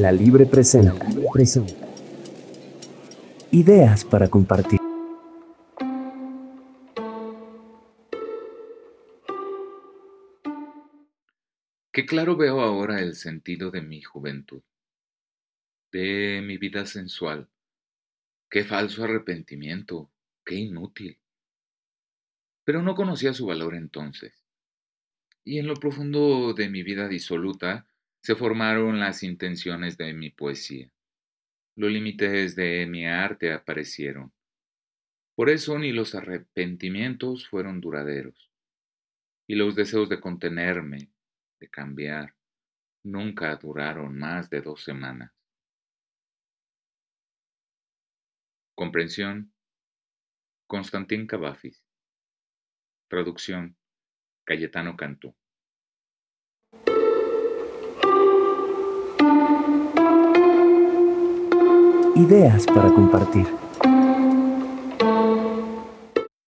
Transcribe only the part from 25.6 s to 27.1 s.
lo profundo de mi vida